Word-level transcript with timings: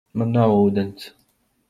Man 0.19 0.31
nav 0.37 0.53
ūdens. 0.61 1.07